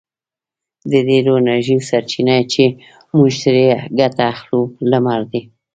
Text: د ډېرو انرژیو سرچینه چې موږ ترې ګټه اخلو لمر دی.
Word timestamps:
د 0.91 0.93
ډېرو 1.09 1.31
انرژیو 1.41 1.79
سرچینه 1.89 2.35
چې 2.53 2.63
موږ 3.15 3.31
ترې 3.41 3.65
ګټه 3.99 4.23
اخلو 4.33 4.61
لمر 4.91 5.21
دی. 5.31 5.41